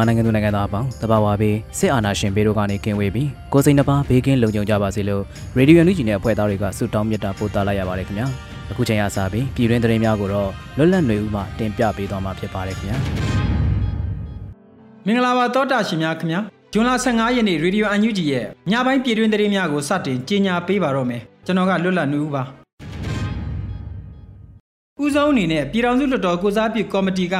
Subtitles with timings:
[0.00, 5.22] မြန်မာနိုင်ငံသူနိုင်ငံသားအပေါင်းတဘာဝဘေးစစ်အာဏာရှင်ဘေးတို့ကနေကင်းဝေးပြီးကိုစိန်နှပါဘေးကင်းလုံခြုံကြပါစေလို့
[5.56, 8.26] ရေဒီယိုနူးဂျီနဲ့အဖွဲ့သားတွေကဆုတောင်းမြတ်တာပို့သလိုက်ရပါတယ်ခင်ဗျာ
[8.70, 12.98] အခုချိန်ရစပြီးပြည်တွင်းသတင်းများကိုတော့လွတ်လပ်နေဦးမှတင်ပြပေးသွားမှာဖြစ်ပါတယ်ခင်ဗျာ
[15.06, 16.40] မင်္ဂလာပါတောတာရှင်များခင်ဗျာ
[16.72, 22.42] ဇွန်လ15ရက်နေ့ရေဒီယိုအန်ယူဂျီရဲ့ညပိုင်းပြည်တွင်းသတင်းများကိုစတင်ကြေညာပေးပါတော့မယ်ကျွန်တော်ကလွတ်လပ်နေဦးပါ
[25.02, 27.36] ဦးဆုံးအနေနဲ့ပြည်ထောင်စုလွှတ်တော်ကိုစားပြုကော်မတီက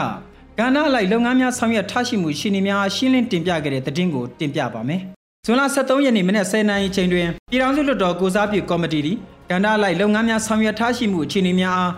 [0.60, 5.00] ကဏ္ဍလိုက်လုပ်ငန်းများဆောင်ရွက်ထားရှိမှုရှင်နေများရှင်းလင်းတင်ပြခဲ့တဲ့သတင်းကိုတင်ပြပါမယ်။
[5.46, 9.16] ဇွန်လ23ရက်နေ့မနက်10:00နာရီချိန်တွင်ပြည်ထောင်စုလွှတ်တော်ကိုစားပြုကော်မတီသည်
[9.50, 11.92] ကဏ္ဍလိုက်လုပ်ငန်းများဆောင်ရွက်ထားရှိမှုအခြေအနေများအား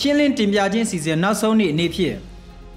[0.00, 2.14] ရှင်းလင်းတင်ပြခြင်းစီစဉ်နောက်ဆုံးနေ့အနေဖြင့်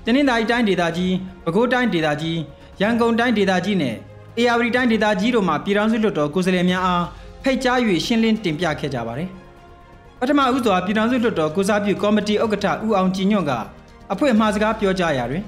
[0.06, 1.12] တနင်္သာရီတိုင်းဒေသကြီး၊
[1.44, 2.38] ပဲခူးတိုင်းဒေသကြီး၊
[2.82, 3.96] ရန်ကုန်တိုင်းဒေသကြီးနဲ့
[4.38, 7.04] အေရဝတီတိုင်းဒေသကြီးတို့မှပြည်ထောင်စုလွှတ်တော်ကိုယ်စားလှယ်များအား
[7.44, 9.30] ဖိတ်ကြား၍ရှင်းလင်းတင်ပြခဲ့ကြပါတယ်။
[10.20, 13.54] ပထမဦးစွာပြည်ထောင်စုလွှတ်တော်ကိုစားပြုကော်မတီဥက္ကဋ္ဌဦးအောင်ကြည်ညွန့်က
[14.12, 15.44] အဖွဲ့မှာစကားပြောကြရာတွင်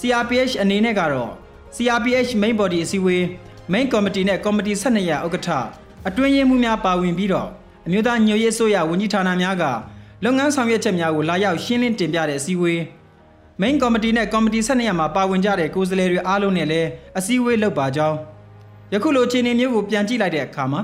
[0.00, 1.32] CRPH အနေနဲ့ကတော့
[1.76, 3.24] CRPH main body အစည်းအဝေး
[3.72, 5.48] main committee နဲ့ committee 12ရာဥက္ကဋ္ဌ
[6.08, 7.48] အတွင်းရေးမှူးများပါဝင်ပြီးတော့
[7.86, 9.64] အမျိုးသားညွရေးဆိုရဝန်ကြီးဌာနများက
[10.24, 12.80] လုပ်ငန်းဆောင်ရွက်ချက်များကိုလာရောက်ရှင်းလင်းတင်ပြတဲ့အစည်းအဝေး
[13.60, 18.16] main committee နဲ့ committee 12ရာမှာပါဝင်ကြတဲ့ကိုယ်စားလှယ်တွေအားလုံးနဲ့လည်းအစည်းအဝေးလုပ်ပါကြောင်း
[18.92, 20.80] ယခုလိုအခြေအနေမျိုးကိုပြန်ကြည့်လိုက်တဲ့အခါမှာ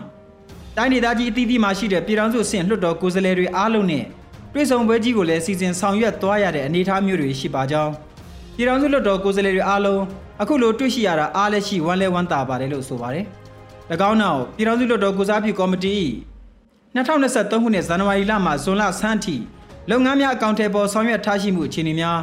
[0.76, 4.04] တိုင်းဒေသကြီးအသီးသီးမှာရှိတဲ့ပြည်ထောင်စုအဆင့်လွှတ်တော်ကိုယ်စားလှယ်တွေအားလုံးနဲ့
[4.52, 7.92] တွဲဆောင်ပွဲကြီးကိုလည်းစီစဉ်ဆောင်ရွက်သွားရတဲ့အနေအထားမျိုးတွေရှိပါကြောင်း
[8.56, 10.02] ပြည်ထောင်စုလွှတ်တော်ကိုယ်စားလှယ်တွေအားလုံး
[10.42, 13.24] အခုလိုတွေ့ရှိရတာအားလက်ရှိဝမ်းလဲဝမ်းသာပါတယ်လို့ဆိုပါတယ်။၎
[14.10, 15.96] င်းနောက်ပြည်ထောင်စုလွှတ်တော်ကိုစားပြုကော်မတီ
[16.94, 19.36] 2023ခုနှစ်ဇန်နဝါရီလမှဇွန်လဆန်းထိ
[19.90, 22.18] လုပ်ငန်းများအကောင့်ထဲပေါ်ဆောင်ရွက်ထားရှိမှုအခြေအနေများ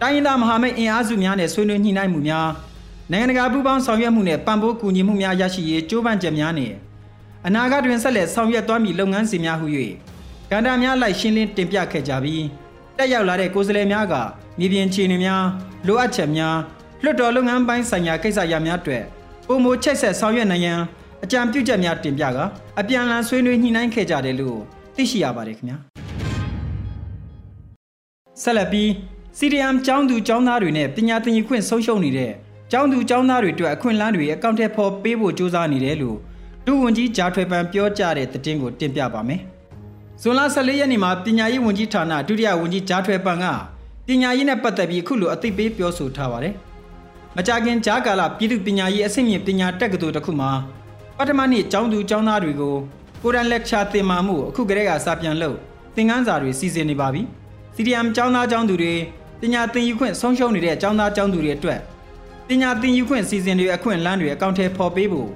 [0.00, 2.48] တိုင်းရင်းသားမဟာမိတ်အင်အားစုများနဲ့ဆွေးနွေးညှိနှိုင်းမှုများ
[3.10, 6.72] နိုင်ငံတကာပူးပေါင်းဆောင်ရွက်မှုနဲ့ပံ့ပိုးကူညီမှုများရရှိရေးကြိုးပမ်းချက်များနဲ့
[7.46, 9.66] အနာဂတ်တွင်ဆက်လက်ဆောင်ရွက်သွားမည့်လုပ်ငန်းစဉ်များဟု၍
[10.54, 12.46] ကန္တာများလိုက်ရှင်းလင်းတင်ပြခဲ့ကြပြီး
[12.96, 14.14] တက်ရောက်လာတဲ့ကိုယ်စားလှယ်များက
[14.58, 15.44] မြေပြင်ခြေအနေများ
[15.86, 16.56] လိုအပ်ချက်များ
[17.02, 19.02] လွှတ်တော်လုပ်ငန်းပိုင်းဆိုင်ရာကိစ္စရပ်များအတွက်
[19.46, 20.80] ပုံမချိတ်ဆက်ဆောင်ရွက်နိုင်ရန်
[21.24, 22.38] အကြံပြုချက်များတင်ပြက
[22.80, 24.58] အပြန်အလှန်ဆွေးနွေးညှိနှိုင်းခဲ့ကြတယ်လို့
[24.96, 25.76] သိရှိရပါတယ်ခင်ဗျာ
[28.42, 28.88] ဆက်လက်ပြီး
[29.38, 32.32] CDM ကျောင်းသူကျောင်းသားတွေနဲ့ပညာသင်ယူခွင့်ဆုံးရှုံးနေတဲ့
[32.72, 36.18] ကျောင်းသူကျောင်းသားတွေအတွက်အခွင့်အလမ်းတွေအကောင့်ထဲပေါ်ပေးဖို့ကြိုးစားနေတယ်လို့
[36.66, 39.42] ဒုဝန်ကြီးဂျာထွေပန်ပြောကြားတဲ့သတင်းကိုတင်ပြပါမယ်။
[40.24, 43.46] ဇွန်လ14ရက်နေ့မှာပညာရေးဝန်ကြီးဌာနဒုတိယဝန်ကြီးဂျာထွေပန်က
[44.06, 46.54] ပညာရေးနဲ့ပတ်သက်ပြီးအခုလိုအသိပေးပြောဆိုထားပါတယ်။
[47.36, 50.50] မကြခင်ဂျာကာလပြည်သူပညာရေးအဆင့်မြင့်ပညာတက္ကသိုလ်တစ်ခုမှာ
[51.18, 52.76] ပထမနှစ်ကျောင်းသူကျောင်းသားတွေကို
[53.22, 55.56] ကိုရန်လက်ချာသင်မာမှုအခုကတည်းကစာပြန်လုပ်
[55.94, 57.22] သင်ခန်းစာတွေစီစဉ်နေပါပြီ။
[57.76, 58.92] CDM ကျောင်းသားကျောင်းသူတွေ
[59.40, 61.80] ပညာသင်ယူခွင့်ဆုံးရှုံးနေတဲ့ကျောင်းသားကျောင်းသူတွေအတွက်
[62.48, 65.28] ပညာသင်ယူခွင့်စီစဉ်တွေအခွင့်အလမ်းတွေအကောင့်ထဲပေါ်ပေးဖို့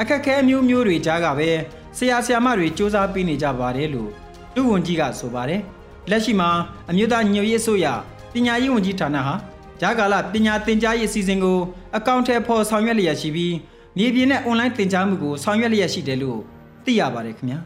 [0.00, 1.50] အခက်ခဲမျိုးမျိုးတွေကြားကပဲ
[1.96, 4.12] ဆရာဆရာမတွေစ조사ပေးနေကြပါတယ်လို့
[4.54, 5.60] ဒုဝန်ကြီးကဆိုပါတယ်။
[6.10, 6.50] လက်ရှိမှာ
[6.90, 7.86] အမျိုးသားညွရေးအစိုးရ
[8.32, 9.34] ပညာရေးဝန်ကြီးဌာနဟာ
[9.80, 11.58] ဂျာကာလပညာသင်ကြားရေးအစီအစဉ်ကို
[11.96, 13.54] အကောင့်ထဲပေါ်ဆောင်ရွက်လျက်ရှိပြီး
[13.96, 16.38] မြေပြင်နဲ့အွန်လိုင်းသင်ကြားမှုကိုဆောင်ရွက်လျက်ရှိတယ်လို့
[16.84, 17.58] သိရပါတယ်ခင်ဗျာ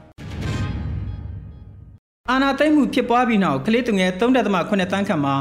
[2.30, 5.34] အာနာသိမ့်မှုဖြစ်ပွားပြီးနောက်ကလေးသူငယ်3.8တန်းခန့်မှာ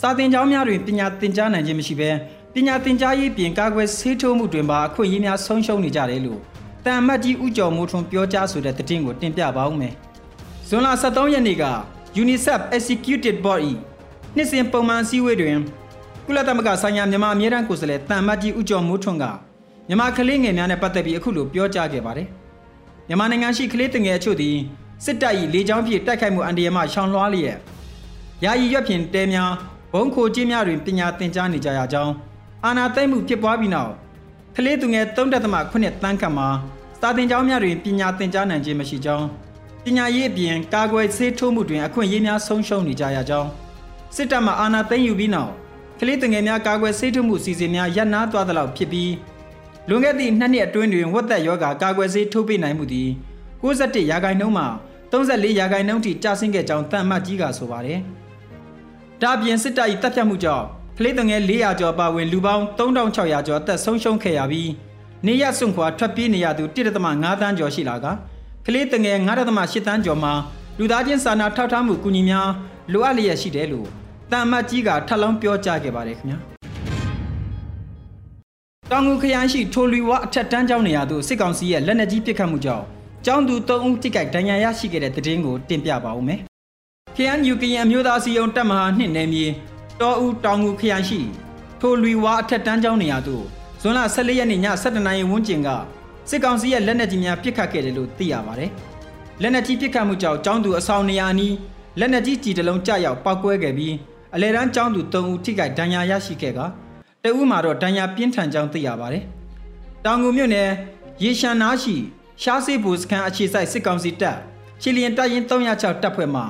[0.00, 2.10] စာသင်ကျောင်းများတွင်ပညာသင်ကြားနိုင်ခြင်းမရှိဘဲ
[2.54, 6.40] ပညာသင်ကြားရေးပြင်ကာကွယ်ဆေးထိုးမှုတွင်ပါအခွင့်အရေးများဆုံးရှုံးနေကြတယ်လို့
[6.86, 9.94] တန်မတ်ကြီးဦးကျော်မိုးထွန်းပြောကြားဆိုတဲ့သတင်းကိုတင်ပြပါဦးမယ်
[10.70, 11.64] ဇွန်လ23ရက်နေ့က
[12.22, 13.60] UNICEF Executive Board
[14.36, 15.58] ၏နှစ်စဉ်ပုံမှန်စည်းဝေးတွင်
[16.26, 19.24] ကုလသမဂ္ဂဆိုင်ရာမြန်မာအမြဲတမ်းကိုယ်စားလှယ်တန်မတ်ကြီးဦးကျော်မိုးထွန်းက
[19.88, 22.28] မြန်မာကလေးငယ်များနဲ့ပတ်သက်ပြီးအခုလိုပြောကြားခဲ့ပါတယ်။
[23.08, 24.56] မြန်မာနိုင်ငံရှိကလေးငယ်အချို့သည်
[25.04, 27.56] စစ်တပ်၏လေကြောင်းဖြင့်တိုက်ခိုက်မှုအန္တရာယ်မှရှောင်လွှားလျက်
[28.44, 29.50] ယာယီရွက်ဖြင့်တဲများ
[29.92, 32.12] ဘုံခိုကြီးများတွင်ပညာသင်ကြားနေကြရကြောင်း
[32.64, 33.92] အာနာသိမ့်မှုဖြစ်ပွားပြီးနောက်
[34.56, 36.48] ကလေးသူငယ်3.8တန်းခန့်မှာ
[37.00, 39.26] စာသင်ကျောင်းများတွင်ပညာသင်ကြားနိုင်ခြင်းမရှိကြောင်း
[39.88, 43.50] ပညာရေးအပြင်ကာကွယ်ဆေးထိုးမှုတွင်အခွင့်အရေးများဆုံးရှုံးနေကြရကြောင်း
[44.16, 45.52] စစ်တပ်မှအာဏာသိမ်းယူပြီးနောက်
[46.00, 49.12] ကလေးတငယ်များကာကွယ်ဆေးထုမှုစီစဉ်များရပ်နားသွားသလောက်ဖြစ်ပြီး
[49.88, 53.08] လွန်ခဲ့သည့်နှစ်နှစ်အတွင်းတွင်ဝက်သက်ယောဂါကာကွယ်ဆေးထိုးပေးနိုင်မှုသည်
[53.62, 54.64] 61ရာခိုင်နှုန်းမှ
[55.12, 58.00] 34ရာခိုင်နှုန်းထိကျဆင်းခဲ့ကြောင်းတန်မှတ်ကြီးကဆိုပါတယ်။
[59.22, 60.64] ဒါပြင်စစ်တပ်၏တပ်ဖြတ်မှုကြောင့်
[60.98, 64.70] ကလေးတငယ်400ကျော်ပါဝင်လူပေါင်း3600ကျော်အသက်ဆုံးရှုံးခဲ့ရပြီး
[65.26, 68.08] နေရစွန့်ခွာထွက်ပြေးနေရသူ1.5တန်းကျော်ရှိလာက
[68.70, 70.32] ကလေးတငယ်9.8တန်းကျော်မှာ
[70.78, 72.48] လူသားချင်းစာနာထောက်ထားမှုကူညီများ
[72.92, 73.88] လိုအပ်လျက်ရှိတယ်လို့
[74.32, 76.38] တန်မတ်ကြီးကထပ်လောင်းပြောကြားခဲ့ပါတယ်ခင်ဗျာ
[78.90, 82.84] တောင်ငူခရိုင်ရှိထိုလီဝါအထက်တန်းကျောင်းနေရာသို့စစ်ကောင်စီရဲ့လက်နက်ကြီးပစ်ခတ်မှုကြောင့်
[83.26, 86.40] ကျောင်းသူ3ဦးတိကျဒဏ်ရာရရှိခဲ့တဲ့တဲ့င်းကိုတင်ပြပါဦးမယ်။
[87.16, 89.46] KNU ကရင်အမျိုးသားစီယုံတပ်မဟာနှစ်နယ်မြေ
[90.00, 91.20] တောဦးတောင်ငူခရိုင်ရှိ
[91.80, 93.44] ထိုလီဝါအထက်တန်းကျောင်းနေရာသို့
[93.80, 95.70] ဇွန်လ14ရက်နေ့ည7:00နာရီဝန်းကျင်က
[96.30, 98.70] စစ်ကောင်စီရဲ့လက်နက်ကြီးများပစ်ခတ်ခဲ့တယ်လို့သိရပါတယ်။
[99.42, 101.54] လက်နက်ကြီးပစ်ခတ်မှုကြောင့်ကျောင်းသူအဆောင်နေရာနီး
[101.98, 103.94] လက်နက်ကြီးကြည်တလုံးကျရောက်ပောက်ကွဲခဲ့ပြီး
[104.34, 106.60] အလဲတန်းကျောင်းသူ3ဦးထိခိုက်ဒဏ်ရာရရှိခဲ့က
[107.24, 109.24] တဦးမှာတော့ဒဏ်ရာပြင်းထန်ကြောင်းသိရပါတယ်။
[110.04, 110.68] တောင်ငူမြို့နယ်
[111.22, 111.96] ရေရှမ်းနားရှိ
[112.42, 114.36] ရှားစေးဘူစခန်းအခြေစိုက်စစ်ကောင်စီတပ်
[114.80, 116.42] ချီလီယန်တပ်ရင်း306တပ်ဖွဲ့မှ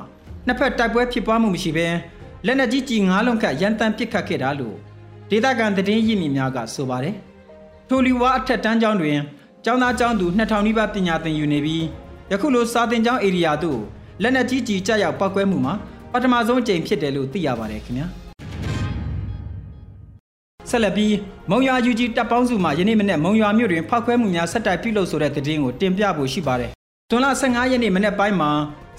[0.45, 1.87] နှစ်ဖက်တိုက်ပွဲဖြစ်ပွားမှုမရှိဘဲ
[2.45, 4.75] လက်နက်ကြီးကြီး9လုံးခန့်ရန်တမ်းပစ်ခတ်ခဲ့တာလို့
[5.29, 7.15] ဒေသခံသတင်းရင်းမြစ်များကဆိုပါတယ်။
[7.87, 9.19] ထိုလီဝါအထက်တန်းကျောင်းတွင်
[9.65, 11.83] ကျောင်းသားကျောင်းသူ2000နီးပါးပညာသင်ယူနေပြီး
[12.31, 13.79] ယခုလိုစာသင်ကျောင်းဧရိယာသို့
[14.21, 15.73] လက်နက်ကြီးကြီးကျရောက်ပောက်ကွဲမှုမှာ
[16.11, 18.07] ပထမဆုံးအကြိမ်ဖြစ်တယ်လို့သိရပါတယ်ခင်ဗျာ
[20.69, 21.15] ဆက်လက်ပြီး
[21.49, 26.71] မုံရွာယူကြီးတပ်ပေါင်းစုမှယနေ့မနေ့မုံရွာမြို့တွင်ဖောက်ခွဲမှုများဆက်တိုက်ပြုလုပ်ဆိုတဲ့သတင်းကိုတင်ပြဖို့ရှိပါတယ်။
[27.09, 28.51] ဇွန်လ15ရက်နေ့မနေ့ပိုင်းမှာ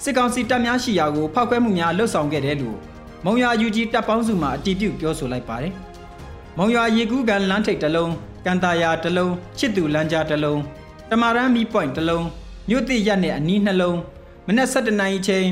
[0.03, 2.77] စစ်ကောင်စီတပ်များရှိရာကိုဖောက်ခွဲမှုများလှုပ်ဆောင်ခဲ့တယ်လို့
[3.25, 5.73] မုံရွာယူကြီးတပ်ပေါင်းစုမှအတည်ပြုပြောဆိုလိုက်ပါတယ်။
[6.57, 8.11] မုံရွာရေကူးကန်လမ်းထိပ်တစ်လုံး
[8.45, 10.61] ကန်တာယာတစ်လုံးချစ်သူလမ်းကြားတစ်လုံး
[11.09, 12.25] တမာရန်မီပွိုင်တစ်လုံး
[12.69, 13.99] မြို့တိရက်နဲ့အနီးနှလုံး
[14.47, 15.47] မနက်7:00နာရီချိန်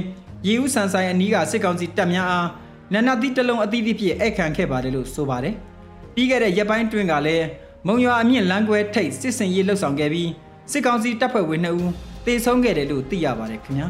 [0.48, 2.48] ရေဦးဆန်ဆိုင်အနီးကစစ်ကောင်စီတပ်များအား
[2.94, 5.56] နန္ဒတိတလုံးအသီးသီးဖြင့်အိတ်ခံခဲ့ပါတယ်လို့ဆိုပါတယ်။
[6.14, 7.46] ပြီးခဲ့တဲ့ရက်ပိုင်းတွင်ကလည်း
[7.88, 10.30] မုံရွာအမြင့်လမ်းကွဲထိပ်စစ်စင်ရေးလှုပ်ဆောင်ခဲ့ပြီး
[10.72, 11.92] စစ်ကောင်စီတပ်ဖွဲ့ဝင်2ဦး
[12.26, 13.88] တေဆုံးခဲ့တယ်လို့သိရပါတယ်ခင်ဗျာ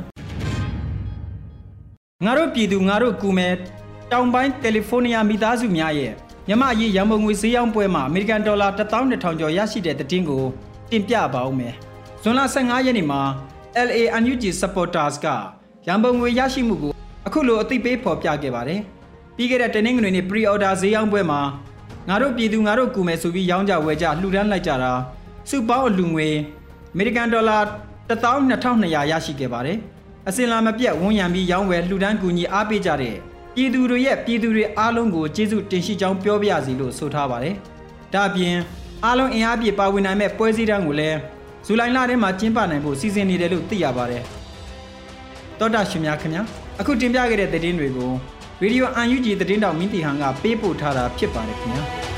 [2.26, 3.50] ။ငါတို့ပြည်သူငါတို့ကူမဲ
[4.12, 6.14] တောင်ပိုင်းကယ်လီဖိုးနီးယားမိသားစုများရဲ့
[6.52, 10.44] မြမအရေးရန်ပုံငွေဈေးရောင်းပွဲမှာအမေရိကန်ဒေါ်လာ12000ကျော်ရရှိတဲ့တည်င်းကို
[10.92, 11.74] တင်ပြပါဦးမယ်။
[12.24, 13.22] ဇွန်လ15ရက်နေ့မှာ
[13.88, 15.28] LA NUG supporters က
[15.88, 16.94] ရန်ပုံငွေရရှိမှုကို
[17.28, 18.80] အခုလိုအသိပေးဖော်ပြခဲ့ပါတယ်။
[19.36, 21.42] ပြီးခဲ့တဲ့တနင်္ဂနွေနေ့ pre-order ဈေးရောင်းပွဲမှာ
[22.10, 24.92] ငါတို့ပြည်သူငါတို့ကူမယ်ဆိုပြီးရောင်းကြဝယ်ကြလှူဒန်းလိုက်ကြတာ
[25.50, 26.30] စုပေါင်းအလူငွေ
[26.94, 27.58] အမေရိကန်ဒေါ်လာ
[28.10, 29.78] 12200ရရှိခဲ့ပါတယ်။
[30.28, 33.16] အစင်လာမပြတ်ဝန်ရံပြီးရောင်းဝယ်လှူဒန်းကူညီအားပေးကြတဲ့
[33.56, 37.56] ပြည်သူတွေရဲ့ပြည်သူတွေအားလုံးကိုကျေးဇူးတင်ရှိကြောင်းပြောပြရစီလို့ဆိုထားပါတယ်။
[38.14, 38.56] ဒါ့အပြင်
[39.06, 41.18] အားလုံးအင်အားပြည့်ပါဝင်နိုင်မဲ့ပွဲစည်းတန်းကိုလည်း
[41.66, 44.24] ဇူလိုင်လထဲမှာကျင်းပနိုင်ဖို့စီစဉ်နေတယ်လို့သိရပါတယ်။
[45.60, 46.44] တောတာရှင်များခင်ဗျာ
[46.80, 48.12] အခုတင်ပြခဲ့တဲ့သတင်းတွေကို
[48.62, 52.09] ရေဒီယို UNG သတင်းတောင်မင်းတီဟန်ကပေးပို့ထားတာဖြစ်ပါတယ်ခင်ဗျာ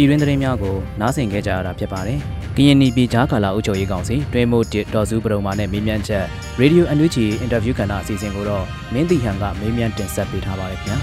[0.00, 2.18] ပြည်တွင်းသတင်းများကိုနားဆင်ကြကြရတာဖြစ်ပါတယ်။
[2.56, 6.24] ကရင်နီပြည်ကြားကာလအုပ်ချုပ်ရေးကောင်စီတွဲမို့တစ်ဒေါ်စုပရုံမာနဲ့မေးမြန်းချက်
[6.60, 10.98] ရေဒီယိုအန်ယူဂျီအင်တာဗျူးကဏ္ဍအစီအစဉ်ကိုတော့မင်းတီဟန်ကမေးမြန်းတင်ဆက်ပေးထားပါတယ်ခင်ဗျာ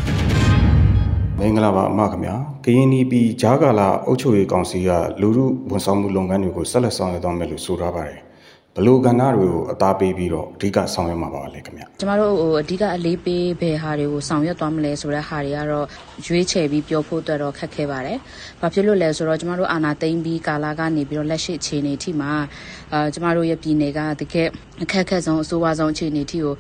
[1.40, 2.36] ။မင်္ဂလာပါအမခင်ဗျာ
[2.66, 4.90] ကရင်နီပြည်ဂျားကာလာအုပ်ချုပ်ရေးကောင်စီက
[5.22, 8.27] လူမှုဝန်ဆောင်မှုလုပ်ငန်းတွေကိုဆက်လက်ဆောင်ရွက်သွားမယ်လို့ဆိုထားပါတယ်
[8.78, 15.88] ဘလို့ကဏ္ဍတွေကိုအသားပေးပြီးတော့အဓိကဆောင်ရွက်မှာပါလေခင်ဗျကျမတို့ဟိုအဓိကအလေးပေးဘယ်ဟာတွေကိုဆောင်ရွက်သွားမလဲဆိုတဲ့ဟာတွေကတော့
[16.28, 18.18] ရွေးချယ်ပြီးပြောဖို့အတွက်တော့ခက်ခဲပါတယ်။
[18.62, 22.32] ဘာဖြစ်လို့လဲဆိုတော့ကျမတို့အာနာသိမ့်ပြီးကာလာကနေပြီးတော့လက်ရှိအခြေအနေထိမှာ
[22.94, 24.48] အာကျမတို့ရဲ့ပြည်နယ်ကတကယ်
[24.84, 26.56] အခက်အခဲဆုံးအဆိုးဝါးဆုံးအခြေအနေထိကို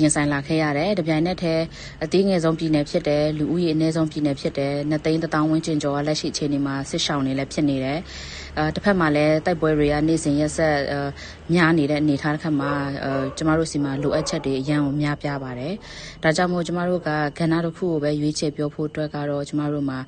[0.00, 1.64] ရင်ဆိုင်လာခဲ့ရတယ်။တပြိုင်နက်တည်း
[2.04, 8.37] အသေးငယ်ဆုံးပြည်နယ်ဖြစ်တယ်လူဦးရေအနည်းဆုံးပြည်နယ်ဖြစ်တယ်။နှစ်သိန်းတစ်သောင်းဝန်းကျင်ကျော်ကလက်ရှိအခြေအနေမှာစစ်ရှောင်နေလည်းဖြစ်နေတယ်။အဲ
[8.74, 10.76] တစ်ဖက်မှာလည်းတိုက်ပွဲတွေကနေ့စဉ်ရက်ဆက်
[11.54, 12.70] များနေတဲ့အနေအထားတစ်ခါမှာ
[13.04, 15.74] အဲကျမတို့စီမှာလိုအပ်ချက်တွေအရန်ကိုများပြားပါတယ်။
[16.22, 19.98] ဒါကြောင့်မို့ကျမတို့ကကဏ္ဍတစ်ခုကိုပဲရွေးချယ်ပြောဖို့အတွက်ကတော့ကျမတို့မှာ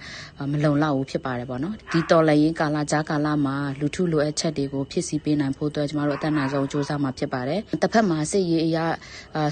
[0.52, 8.84] မလုံလောက်ဘူးဖြစ်ပါတယ်ပေါ့နော်။ဒီတော်လည်းရင်ကာလကြားကာလမှာလူထုလိုအပ်ချက်တွေကိုဖြစ်စီပေးနိုင်ဖို့အတွက်ကျမတို့အသက်နိုင်ဆုံးစ조사မှာဖြစ်ပါတယ်။တစ်ဖက်မှာစစ်ရေးအရာ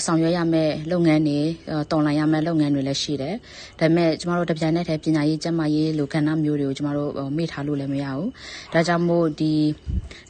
[0.07, 1.40] ဆောင်ရွက်ရမယ့်လုပ်ငန်းတွေ
[1.90, 3.35] တော်လှန်ရမယ့်လုပ်ငန်းတွေလည်းရှိတယ်။
[3.81, 8.28] ဒါပေမဲ့ကျမတို့တပြိုင်နက်တည်းပညာရေးကျန်းမာရေးလိုကဏ္ဍမျိုးတွေကိုကျမတို့မေ့ထားလို့လည်းမရဘူး။
[8.75, 9.52] ဒါကြောင့်မို့ဒီ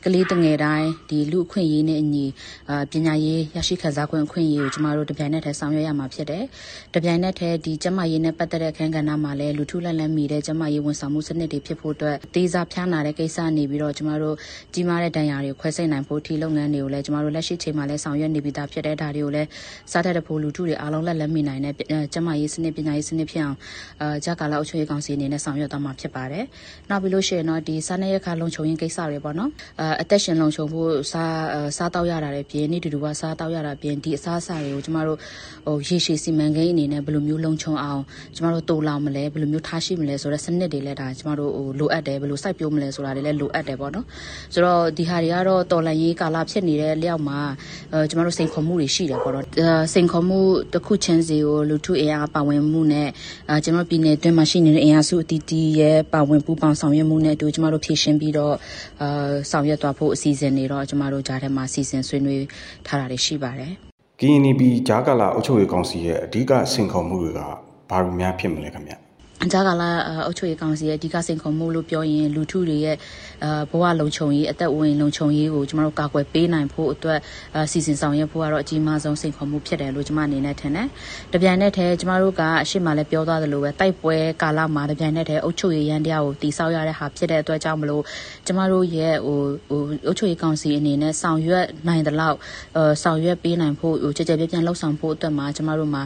[0.05, 2.27] ကလေးတငယ်တိုင်းဒီလူအခွင့်အရေးနဲ့အညီ
[2.71, 6.45] အာပညာရေးရရှိခံစားခွင့်အခွင့်အရေးကိုကျမတို့တပြိုင်နက်တည်းဆောင်ရွက်ရမှာဖြစ်တယ်။
[6.95, 14.37] တပြိုင်နက်တည်းဒီကျမရေးနဲ့ပတ်သက်တဲ့အခန်းကဏ္ဍမှာလည်းလူထုလက်လန်းမီတဲ့ကျမရေးဝန်ဆောင်မှုစနစ်တွေဖြစ်ဖို့အတွက်တေးစားဖျားနာတဲ့ကိစ္စနေပြီးတော့ကျမတို့
[14.75, 19.49] ကြီးမားတဲ့ဒဏ်ရာတွေကိုခွဲစိတ်နိုင်ဖို့ထီလုပ်ငန်းတွေကိုလည်းကျမတို့လက်ရှိချိန်မှာလည်းဆောင်ရွက်နေပြီးသားဖြစ်တဲ့ဒါတွေကိုလည်း
[19.93, 21.75] စားတတ်တဲ့ဖို့လူထုတွေအားလုံးလက်လန်းမီနိုင်တဲ့
[22.15, 23.59] ကျမရေးစနစ်ပညာရေးစနစ်ဖြစ်အောင်
[24.03, 26.45] အာဂျာကာလာအုပ်ချုပ်ရေးကောင်စီအနေနဲ့ဆောင်ရွက်သွားမှာဖြစ်ပါတယ်။
[26.91, 29.50] နောက်ပြီးလို့ရှိရင်တော့ဒီစားနပ်ရိက္ခာလုံခြုံရေးကိစ္စတွေပေါ့နော်။
[29.81, 31.37] အာအသက်ရှင်လုံခြုံဖို့စား
[31.76, 35.19] စားတောက်ရတာတွေပြင်နေတူတူကစားတောက်ရတာပြင်ဒီအစားအစာတွေကိုကျမတို့
[35.67, 38.02] ဟိုရေရှည်စီမံကိန်းအနေနဲ့ဘယ်လိုမျိုးလုံခြုံအောင်
[38.37, 44.05] ကျမတို့တိုးလောင်မလဲဘယ်လိုမျိုးထားရှိမလဲဆိုတဲ့စနစ်တွေလည်းဒါကျမတို့ဟိုလိုအပ်တယ်ဘယ်လိုစိုက်ပျိုးမလဲဆိုတာတွေလည်းလိုအပ်တယ်ပေါ့နော်။
[44.55, 47.38] ဆိုတော့ဒီဟာတွေကတော့တော်လန်ရေးကာလဖြစ်နေတဲ့လျောက်မှာ
[47.93, 49.45] အဲကျမတို့စိန်ခေါ်မှုတွေရှိတယ်ပေါ့နော်။
[49.93, 50.38] စိန်ခေါ်မှု
[50.73, 53.09] တစ်ခုချင်းစီကိုလူထုအင်အားပါဝင်မှုနဲ့
[53.50, 58.54] အဲကျမတို့ပြည်နယ်အတွင်းမှာရှိနေတဲ့အင်အားစုအတီးတီးရဲ့ပါဝင်ပူးပေါင်းဆောင်ရွက်မှုနဲ့အတူကျမတို့ဖြည့်ရှင်းပြီးတော့
[59.02, 62.44] အာဆောင်ရွက်သွားဖို့အစီအစဉ်တွေတော့ကျမတို့ကြားထဲမှာစီစဉ်ဆွေးနွေး
[62.87, 63.73] ထားတာတွေရှိပါတယ်။
[64.20, 67.40] KNB ဂျာကာလာအုပ်ချုပ်ရေးကောင်စီရဲ့အဓိကစင်ခေါ်မှုတွေက
[67.90, 69.08] ဘာလို့များဖြစ်မလဲခင်ဗျ။အ
[69.42, 69.85] ကြကာလ
[70.26, 72.97] အုပ်ချုပ်ရေးကောင်စီရဲ့အဓိကစိန်ခေါ်မှုလို့ပြောရင်လူထုတွေရဲ့
[73.71, 77.18] ဘဝလုံခြုံရေးအသက်ဝင်လုံခြုံရေးကိုကျမတို့ကာကွယ်ပေးနိုင်ဖို့အတွက်
[77.71, 80.88] စီစဉ်ဆောင်ရွက်ဖို့ကတော့အကြီးမားဆုံးစိန်ခေါ်မှုဖြစ်တယ်လို့ကျမအနေနဲ့ထင်တယ်။
[81.33, 88.02] တပြိုင်နက်တည်းကျမတို့ကအရှိမလည်းပြောသွားသလိုပဲတိုက်ပွဲကာလမှာတပြိုင်နက်တည်းအုပ်ချုပ်ရေးရန်တရားကိုတိစောက်ရတဲ့ဟာဖြစ်တဲ့အတွက်ကြောင့်မလို့
[88.47, 92.37] ကျမတို့ရဲ့ဟိုဟိုအုပ်ချုပ်ရေးကောင်စီအနေနဲ့ဆောင်ရွက်နိုင်တဲ့လောက်
[93.02, 96.02] ဆောင်ရွက်ပေးနိုင်ဖို့ဟိုကြကြပြပြလှုပ်ဆောင်ဖို့အတွက်မှာကျမတို့မှာ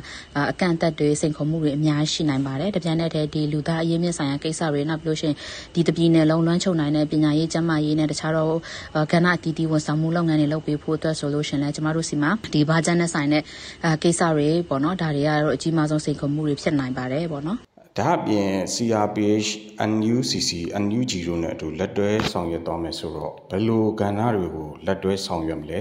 [0.51, 5.37] အကန့်အသတ်တွေစိန်ခေါ်မှုတွေအများကြီးရှိနိုင်ပါတယ်။တပြိုင်နက်တည်းဒီလူသားအရေးမြင့်ဆိုင်ရာကိစ္စတွေနောက်ပြီးလို့ရှိရင်
[5.75, 8.49] ဒီတပြည်နယ်လုံးလွှမ်းခြုံနိုင်တဲ့ပညာရေးကျန်းမာရေးနဲ့တခြားသော
[9.13, 13.43] ကဏ္ဍအသီးသီးဝန်ဆောင်မှုလုပ်ငန်းတွေလုပ်ပေးဖို့အတွက်ဆိုလို့ရှိရင်လည်းကျမတို့စီမှာဒီဘာဂျန်နဲ့ဆိုင်တဲ့
[14.03, 17.59] ကိစ္စတွေပေါ့နော်ဒါတွေကတော့အကြီးမားဆုံးစိန်ခေါ်မှုတွေဖြစ်နိုင်ပါတယ်ပေါ့နော်
[17.99, 19.51] ဒါအပြင် CRPH
[19.91, 20.51] NUCC
[20.83, 25.81] NUG တို့နဲ့အတူလက်တွဲဆောင်ရွက်သွားမယ်ဆိုတော့ဘယ်လိုကဏ္ဍတွေကိုလက်တွဲဆောင်ရွက်မလဲ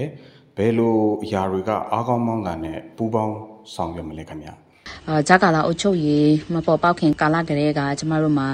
[0.56, 3.34] ဘယ်လိုအရာတွေကအားကောင်းမောင်းတာနဲ့ပူးပေါင်း
[3.74, 4.61] ဆောင်ရွက်မလဲခင်ဗျာအာ
[5.28, 8.48] ဂျာကာလာအုပ်ချုပ်ရေးမပေါ်ပေါက်ခင်ကာလကလေးကကျမတို့မှာ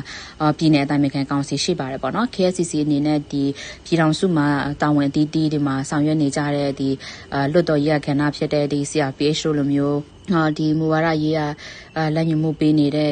[0.59, 3.45] ပြည်내အတိုင်းအခံကောင်စီရှိပါတယ်ပေါ့နော် KSCC အနေနဲ့ဒီ
[3.85, 4.49] ပြည်ထောင်စုမှာ
[4.83, 6.89] တာဝန်တီးတီးဒီမှာဆောင်ရွက်နေကြတဲ့ဒီ
[7.53, 9.99] လွတ်တော်ရခဏဖြစ်တဲ့ဒီ CRPH တို့လိုမျိုး
[10.59, 11.41] ဒီမူဝါဒရေးရ
[12.15, 13.11] လက်ညှိမှုပေးနေတဲ့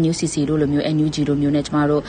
[0.00, 2.02] NUCC တို့လိုမျိုး NUG တို့မျိုးနဲ့ကျမတို့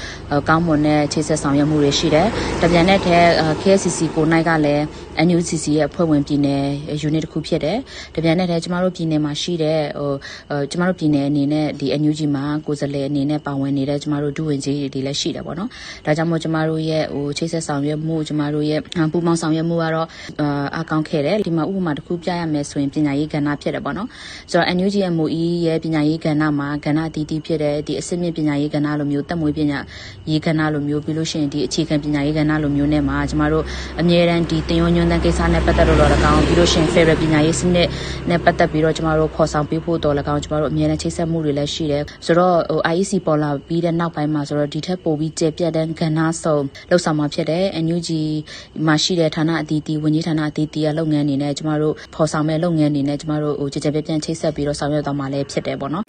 [0.49, 2.27] ကောင်းမွန်တဲ့ချိတ်ဆက်ဆောင်ရွက်မှုတွေရှိတယ်။
[2.61, 3.17] တပြန်တဲ့ထဲ
[3.61, 4.83] KSCC ကိုနိုင်ကလည်း
[5.27, 6.65] NUCC ရဲ့အဖွဲ့ဝင်ပြည်နယ်
[7.07, 7.77] unit တစ်ခုဖြစ်တယ်။
[8.15, 15.69] တပြန်တဲ့ထဲကျမတို့ပြည်နယ်မှာရှိတဲ့ဟိုကျမတို့ပြည်နယ်အနေနဲ့ဒီ NUG မှာကိုယ်စားလှယ်အနေနဲ့ပါဝင်နေတဲ့ကျမတို့ဒုဝန်ကြီးတွေလည်းရှိတယ်ပေါ့နော်။
[16.05, 18.79] ဒါကြောင့်မို့ကျမတို့ရဲ့ဟိုချိတ်ဆက်ဆောင်ရွက်မှုကျမတို့ရဲ့
[19.11, 20.07] ပူးပေါင်းဆောင်ရွက်မှုကတော့
[20.79, 24.09] အကောင်းခဲ့တယ်။ဒီမှာဥပမာတစ်ခုပြရမယ်ဆိုရင်ပညာရေးကဏ္ဍဖြစ်တယ်ပေါ့နော်။
[24.51, 29.79] ဆိုတော့ NUG MOE ရဲ့ပညာရေးကဏ္ဍမှာကဏ္ဍအတီးတီးဖြစ်တဲ့ဒီအစစ်မြင့်ပညာရေးကဏ္ဍလိုမျိုးတက်မွေးပညာ
[30.29, 33.63] ရေးကဏ္ဍလိုမျိုးပြီးလို့ရှိရင်ဒီအခြေခံပညာရေးကဏ္ဍလိုမျိုးနဲ့မှာကျမတို့
[34.01, 37.87] အမြဲတမ်းဒီတင်ယုံညွန်းတဲ့ကိစ္စနဲ့ပတ်သက်လို့တော့၎င်းပြီးလို့ရှိရင် Federal ပညာရေးစနစ်
[38.29, 48.09] နဲ့ပတ်သက်ပြီးတော့ကျမတို့ဖော်ဆောင်ပေးဖို့တော့၎င်းကျမတို့အမြဲတမ်းချိတ်ဆက်မှုတွေလည်းရှိတယ်ဆိုတော့ဟို IEC ပေါ်လာပြီးတဲ့နောက်ပိုင်းမှာဆိုတော့ဒီထက်ပိုပြီးကျေပြတ်တဲ့ကဏ္ဍဆုံးလှုပ်ဆောင်မှာဖြစ်တယ် NUG
[48.87, 56.05] မှာရှိတဲ့ဌာနအသီးသီးဝန်ကြီးဌာနအသီးသီးရဲ့လုပ်ငန်းအနေနဲ့ကျမတို့ဖော်ဆောင်မဲ့လုပ်ငန်းအနေနဲ့ကျမတို့ဟိုကြကြပြပြန့်ချိတ်ဆက်ပြီးတော့ဆောင်ရွက်သွားမှာလည်းဖြစ်တယ်ပေါ့နော်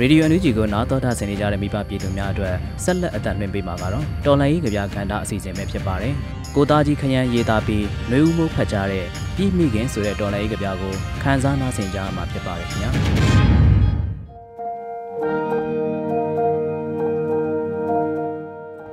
[0.00, 6.14] ရေဒီယိုအန်ယူဂျီကိုနားတော်တာဆင်နေကြတဲ့မိဘပြည်သူများအတွက်ဆက်လက်အသံလွှင့်ပေးမှာကတော့တော်လိုင်းရေးကြပြခန္ဓာအစီအစဉ်ပဲဖြစ်ပါတယ်။
[6.56, 9.04] ကိုသားကြီးခရမ်းရေးသားပြီးနှွေဦးမှုဖတ်ကြားတဲ့
[9.36, 12.90] ပြည်မိခင်ဆိုတဲ့တော်လိုင်းရေးကြပြကိုခန်းစားနားဆင်ကြရမှာဖြစ်ပါတယ်ခင်ဗျာ။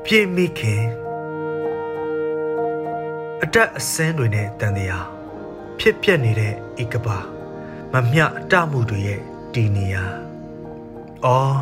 [0.05, 1.04] ပြည်မိခင်
[3.45, 5.07] အတက်အစင်းတွေနဲ့တန်တရား
[5.79, 7.17] ဖြစ်ပျက်နေတဲ့ဧကပါ
[7.93, 9.21] မမျှအတမှုတွေရဲ့
[9.53, 10.03] ဒီနေရာ
[11.25, 11.57] အော်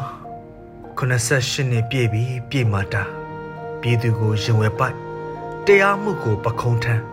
[0.97, 3.03] 98နှစ်ပြည့်ပြီပြည့်မာတာ
[3.81, 4.97] ပြည်သူကိုရင်ဝယ်ပိုက်
[5.65, 7.03] တရားမှုကိုပခုံးထမ်း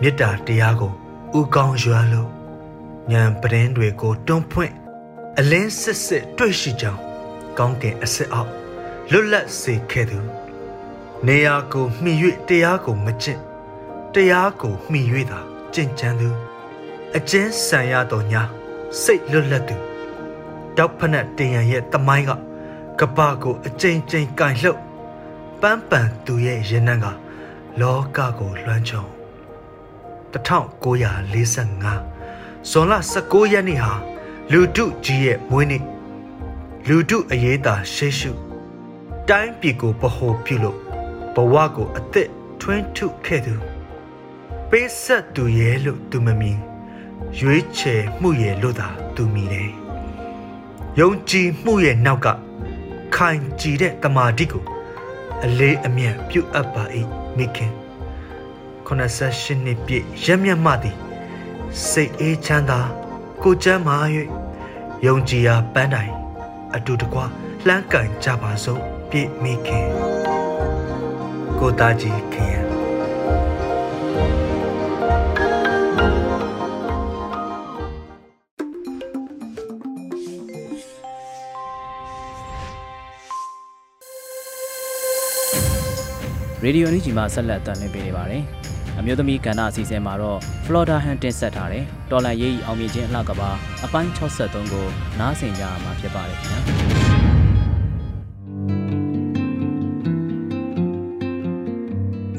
[0.00, 0.92] မေတ္တာတရားကို
[1.38, 2.30] ဥကောင်းရွာလို့
[3.10, 4.74] ညံပရင်တွေကိုတွန်းဖွင့်
[5.38, 7.00] အလင်းစစ်စစ်တွေ့ရှိကြောင်း
[7.58, 8.52] ကောင်းကင်အစစ်အောက်
[9.10, 10.18] လွတ်လပ်စေခဲ့သူ
[11.26, 12.12] နေရာကိုမှီ၍
[12.48, 13.45] တရားကိုမကျင့်
[14.16, 15.40] တရားကိုမှီ၍သာ
[15.74, 16.28] ကြင်ကြံသူ
[17.16, 18.42] အကျဉ်းဆံရတော်ညာ
[19.02, 19.76] စိတ်လွတ်လပ်သူ
[20.76, 22.30] တောက်ဖက်နဲ့တင်ရန်ရဲ့တမိုင်းက
[23.00, 24.80] ကပကိုအကြိမ်ကြိမ်ကင်လှုပ်
[25.60, 27.06] ပန်းပန်သူရဲ့ရင်နှံက
[27.80, 29.02] လောကကိုလွှမ်းခြုံ
[30.32, 32.92] 1945ဇွန်လ
[33.24, 33.92] 19ရက်နေ့ဟာ
[34.52, 35.84] လူတုကြီးရဲ့မွေးနေ့
[36.88, 38.30] လူတုအရေးသာရှေ့ရှု
[39.28, 40.78] တိုင်းပြည်ကိုပဟိုပြုလို့
[41.34, 42.28] ဘဝကိုအသက်
[42.60, 43.56] ထွင်းထုခဲ့သူ
[44.70, 46.52] ပေးဆက်သူရဲ့လို့သူမမီ
[47.38, 49.70] ရွေးချယ်မှုရဲ့လို့သာသူမီတယ်
[51.00, 52.26] ယုံကြည်မှုရဲ့နောက်က
[53.14, 54.64] ခိုင်ကြည်တဲ့တမာတိကို
[55.44, 56.84] အလေးအမြတ်ပြုအပ်ပါ၏
[57.36, 57.72] မိခင်
[58.86, 60.96] 88နှစ်ပြည့်ရမျက်မှသည်
[61.88, 62.80] စိတ်အေးချမ်းသာ
[63.42, 63.96] ကိုကျမ်းမာ၍
[65.06, 66.12] ယုံကြည်ရာပန်းတိုင်
[66.74, 67.20] အတူတကွ
[67.66, 68.80] လှမ်းကန်ကြပါစို့
[69.10, 69.88] ပြည့်မိခင်
[71.58, 72.65] ကိုသားကြီးခင်
[86.66, 88.42] ရရေဒီယိုနီဂျီမှာဆက်လက်တင်ပြနေပါတယ်။
[88.98, 93.50] အမျိုးသမီးကဏ္ဍအစီအစဉ်မှာတော့ Florida Han တင်ဆက်ထားတဲ့တော်လန်ရေးအောင်မြင်ခြင်းအလှကပါ
[93.84, 94.86] အပိုင်း63ကို
[95.18, 96.58] နားဆင်ကြရမှာဖြစ်ပါတယ်ခင်ဗျာ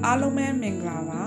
[0.05, 1.24] ။အားလုံးပဲမင်္ဂလာပါ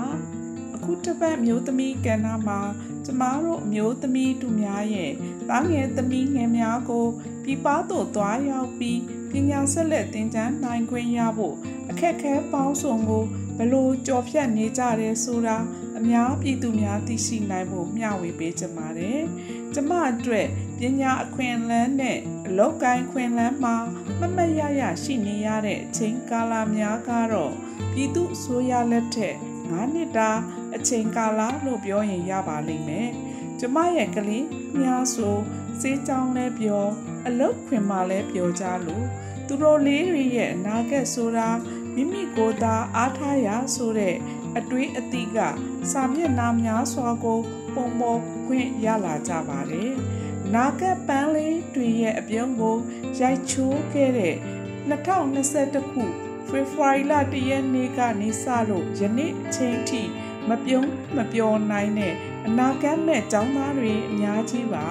[0.75, 2.59] အခုတစ်ပတ်မျိုးသမီးကဏ္ဍမှာ
[3.05, 5.11] ကျမတို့အမျိုးသမီးတူများရဲ့
[5.49, 7.05] သားငယ်သမီးငယ်များကို
[7.43, 8.99] ပြပသို့သွားရောက်ပြီး
[9.31, 11.55] ပညာဆက်လက်သင်ကြားနိုင်ခွင့်ရဖို့
[11.91, 13.23] အခက်အခဲပေါင်းစုံကို
[13.57, 15.57] ဘလို့ကြော်ဖြတ်နေကြတယ်ဆိုတာ
[15.97, 19.19] အများပြည်သူများသိရှိနိုင်ဖို့မျှဝေပေးကြပါတယ်။
[19.73, 22.17] ကျမအတွက်ပညာအခွင့်အလမ်းနဲ့
[22.47, 23.75] အလောက်ကိုင်းခွင့်လမ်းမှာ
[24.19, 27.53] မမရရရှိနေရတဲ့အချိန်ကာလများကတော့
[27.93, 29.35] ပြည်သူအစိုးရလက်ထက်
[29.69, 30.31] 9နှစ်တာ
[30.75, 33.09] အချိန်ကာလလို့ပြောရင်ရပါလိမ့်မယ်။
[33.59, 34.45] ကျမရဲ့ကလေး
[34.79, 35.37] များဆို
[35.81, 36.85] စေးကြောင်းလဲပြော
[37.27, 39.05] အလုတ်ခွင်မှလဲပြောကြလို့
[39.47, 41.49] သူတို့လေးတွေရဲ့အနာဂတ်ဆိုတာ
[41.95, 44.15] မိမိကိုယ်သာအားထားရဆိုတဲ့
[44.57, 45.39] အတွေးအသည့်က
[45.91, 47.39] စာမျက်နှာများစွာကို
[47.75, 49.91] ပုံပေါ်ခွင့်ရလာကြပါတယ်။
[50.53, 52.77] နာဂတ်ပန်းလေးတွေရဲ့အပြုံးကို
[53.19, 54.35] ရိုက်ချိုးခဲ့တဲ့
[54.89, 56.03] 2021ခု
[56.47, 60.01] ဖေဖော်ဝါရီလ1ရက်နေ့ကနေစလို့ယနေ့အချိန်ထိ
[60.49, 62.13] မပြုံးမပျော်နိုင်တဲ့
[62.47, 64.87] အနာဂတ်မဲ့ចောင်းသားတွေအများကြီးပါ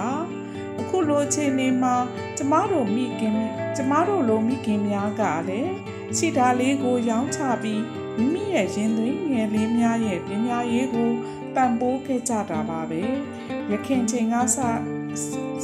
[0.81, 1.95] အခုလိုအချိန်လေးမှာ
[2.37, 3.35] ကျမတို့မိခင်
[3.77, 5.75] ကျမတို့လိုမိခင်များကလည်း
[6.17, 7.83] ခြိဓာလေးကိုရောင်းချပြီး
[8.17, 11.11] မိမိရဲ့ရင်သွေးငယ်လေးများရဲ့ပညာရေးကို
[11.55, 13.03] ပံ့ပိုးခဲ့ကြတာပါပဲ
[13.71, 14.59] ရခင်ချိန်ကစ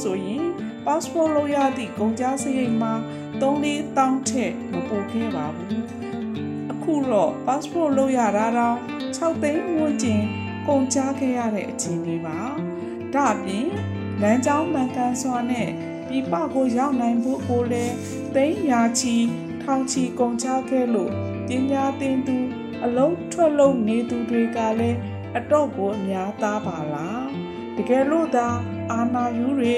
[0.01, 0.45] ဆိုရင်
[0.85, 2.93] passport လို့ရသည့်ကုန်ကြစရိတ်မှာ
[3.41, 5.85] 3-4တောင်းထက်မပိုခဲ့ပါဘူး
[6.71, 8.77] အခုတော့ passport လို့ရတာတော့
[9.15, 10.23] 6သိန်းဝန်းကျင်
[10.67, 12.39] ကုန်ကြခဲ့ရတဲ့အချိန်လေးပါ
[13.13, 13.67] ဒါအပြင်
[14.21, 15.69] လမ်းကြောင်းမှန်ကန်စွာနဲ့
[16.09, 17.95] ပြပကိုရောက်နိုင်ဖို့ကိုလည်း
[18.35, 19.17] သိန်းရာချီ
[19.69, 21.11] ထောင်ချီကုန်ကြခဲ့လို့
[21.47, 22.37] ပညာသင်သူ
[22.83, 24.97] အလုံးထွက်လုံးနေသူတွေကလည်း
[25.37, 27.27] အတော့ကိုအများသားပါလား
[27.75, 28.47] တကယ်လို့သာ
[28.91, 29.75] အာနာယူတွေ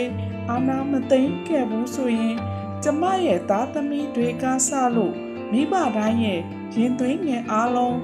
[0.49, 2.37] အာနာမသိမ့်ခဲ့ဘူးဆိုရင်
[2.83, 5.15] ကျမရဲ့သားသမီးတွေကစလို့
[5.51, 6.41] မိဘတိုင်းရဲ့
[6.75, 7.97] ရင်သွေးငယ်အားလုံး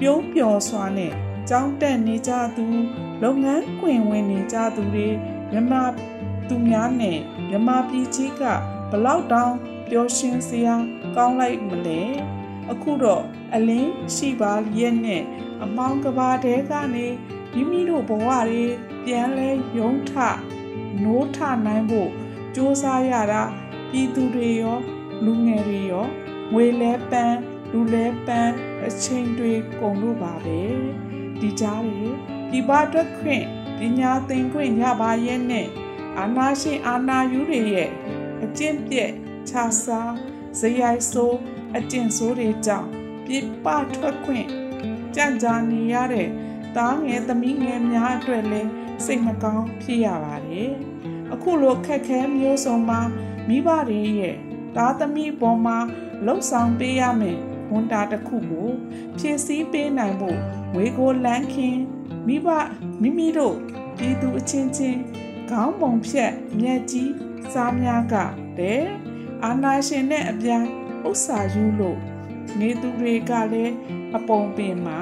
[0.00, 1.12] ပြုံးပျော်စွာနဲ့
[1.48, 2.66] ကြောင်းတက်နေကြသူ
[3.22, 5.08] လုပ်ငန်းခွင်ဝင်နေကြသူတွေ
[5.52, 5.72] မြမ
[6.48, 7.18] သူများနဲ့
[7.50, 8.42] မြမပြည်ကြီးက
[8.90, 9.54] ဘလောက်တောင်
[9.90, 10.76] ပျော်ရွှင်စရာ
[11.18, 12.02] ကောင်းလိုက်မလဲ
[12.70, 15.22] အခုတော့အလင်းရှိပါရဲ့နဲ့
[15.62, 17.06] အမောင်ကဘာတဲကနေ
[17.54, 18.64] မိမိတို့ဘဝတွေ
[19.04, 20.12] ပြန်လဲယုံထ
[21.04, 22.10] နိုးထနိုင်ဖို့
[22.54, 23.42] စ조사ရတာ
[23.90, 24.78] ပြည်သူတွေရော
[25.24, 26.06] လူငယ်တွေရော
[26.52, 27.38] ငွေလဲပန်း
[27.72, 28.52] လူလဲပန်း
[28.86, 30.60] အချိန်တွေကုန်လို့ပါပဲ
[31.40, 32.08] ဒီကြားတွေ
[32.50, 33.44] ဒီပါအတွက်ခွင့်
[33.78, 35.66] ပညာသင်ခွင့်ရပါရဲ့နဲ့
[36.18, 37.90] အာနာရှင်အာနာယူတွေရဲ့
[38.42, 39.10] အကျင့်ပြက်
[39.48, 40.12] ခြားစား
[40.60, 41.38] ဇယိုက်ဆိုး
[41.76, 42.88] အကျင့်ဆိုးတွေကြောင့်
[43.26, 43.32] ပြ
[43.64, 44.46] ပထွက်ခွင့်
[45.14, 46.28] ကြံ့ကြာနေရတဲ့
[46.76, 48.70] သားငယ်သမီးငယ်များအတွက်လည်း
[49.04, 50.72] စိတ်မကောင်းဖြစ်ရပါတယ်
[51.32, 53.00] အခုလိုခက်ခဲမျိုးစုံမှာ
[53.48, 54.36] မိဘတွေရဲ့
[54.76, 55.78] သားသမီးပေါ်မှာ
[56.26, 57.38] လှုပ်ဆောင်ပေးရမယ်
[57.72, 58.70] ဝန်တာတစ်ခုကို
[59.18, 60.38] ဖြည့်ဆည်းပေးနိုင်ဖို့
[60.76, 61.76] ဝေကိုလန်းခင်
[62.26, 62.48] မိဘ
[63.02, 63.56] မိမိတို့
[63.96, 64.98] ပြည်သူအချင်းချင်း
[65.50, 67.12] ခေါင်းပုံဖြတ်မျက်ကြီး
[67.52, 68.14] စားများက
[68.58, 68.84] တဲ့
[69.44, 70.66] အာနာရှင်နဲ့အပြိုင်
[71.08, 71.98] ဥစ္စာယူလို့
[72.58, 73.74] နေသူတွေကလည်း
[74.16, 75.00] အပုံပင်မှာ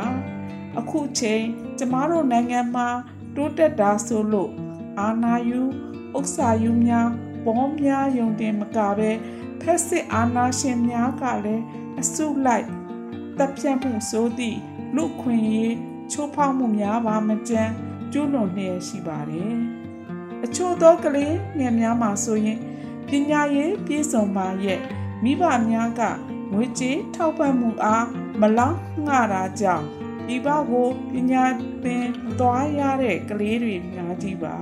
[0.78, 1.42] အခုချိန်
[1.78, 2.88] ကျမတို့နိုင်ငံမှာ
[3.36, 4.50] တိုးတက်တာဆိုလို့
[5.00, 5.60] အာနာယူ
[6.18, 7.08] ဥစ္စာယူများ
[7.44, 9.10] ပေါ်များယုံတင်မကပဲ
[9.60, 11.64] ဖက်စစ်အာနာရှင်များကလည်း
[12.00, 12.66] အစုလိုက်
[13.38, 14.58] တပ်ဖြတ်မှုဆိုသည့်
[14.96, 15.74] လူခွင့်ရေး
[16.12, 17.72] ချိုးဖောက်မှုများပါမကြမ်း
[18.12, 19.54] ကျူးလွန်နေရှိပါတယ်။
[20.44, 22.58] အချို့သောကလေးငယ်များမှာဆိုရင်
[23.08, 24.80] ပညာရေးပြည့်စုံပါရဲ့
[25.22, 26.02] မိဘများက
[26.52, 28.06] ငွေကြေးထောက်ပံ့မှုအား
[28.40, 29.86] မလောက်ငှတာကြောင့်
[30.26, 31.44] ဒီဘကိုပညာ
[31.84, 32.06] သင်
[32.38, 34.56] သွားရတဲ့ကလေးတွေများကြီးပါ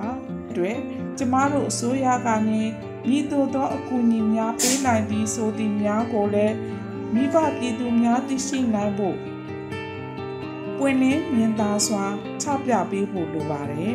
[0.51, 0.79] အတွက်
[1.19, 2.63] ကျမတို့အစိုးရကနေ
[3.09, 6.55] မိသို့သောအကူအညီများပေးနိုင်ပြီးဆိုသည့်များကိုလည်း
[7.15, 9.17] မိဘပြည်သူများသိရှိနိုင်ဖို့
[10.79, 12.05] ပွင့်လင်းမြင်သာစွာ
[12.43, 13.95] ချပြပေးဖို့လိုပါတယ်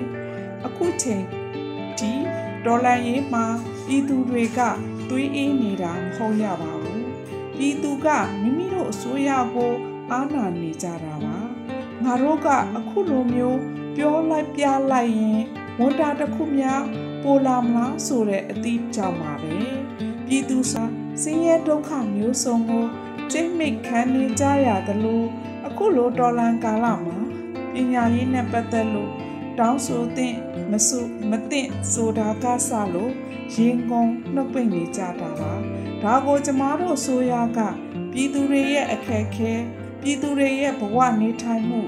[0.65, 1.23] အခုချိန်
[1.99, 2.11] ဒီ
[2.65, 3.45] ဒေါ်လာရေးမှာ
[3.91, 4.59] ပြည်သူတွေက
[5.09, 7.05] သွေးအေးနေတာမဟုတ်ရပါဘူး
[7.57, 8.07] ပြည်သူက
[8.41, 9.73] မိမိတို့အစိုးရကို
[10.11, 11.37] အားနာနေကြတာပါ
[12.03, 12.47] ငါတို့က
[12.77, 13.59] အခုလိုမျိုး
[13.95, 15.41] ပြောလိုက်ပြလိုက်ရင်
[15.79, 16.81] ဝန်တာတစ်ခုများ
[17.23, 19.57] ပိုလာမလားဆိုတဲ့အသည့်ကြောင့်ပါပဲ
[20.25, 20.83] ပြည်သူစာ
[21.21, 22.85] စင်းရဲဒုက္ခမျိုးစုံကို
[23.31, 25.23] ကျိတ်မိတ်ခံနေကြရသလို
[25.67, 27.17] အခုလိုတော်လန်ကာလမှာ
[27.73, 29.11] ပညာရေးနဲ့ပတ်သက်လို့
[29.59, 30.35] တောင်းဆိုတဲ့
[30.71, 33.13] မဆုမသိဆိုတာကဆလို့
[33.55, 35.53] ရင်ကုန်နှုတ်ပိတ်နေကြတာပါ
[36.03, 37.59] ဒါကိုကျမတို့ဆိုရက
[38.11, 39.53] ပြည်သူတွေရဲ့အခက်အခဲ
[40.01, 41.81] ပြည်သူတွေရဲ့ဘဝနေထိုင်မှု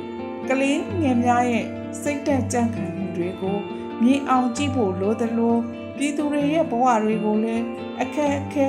[0.49, 1.65] ကလေးငယ်များရဲ့
[2.01, 3.57] စိတ်သက်ကြံ့ခံမှုတွေကို
[4.03, 5.55] မြင်အောင်ကြည့်ဖို့လိုသလို
[5.97, 7.65] ပြည်သူတွေရဲ့ဘဝတွေကိုလည်း
[8.01, 8.67] အခက်အခဲ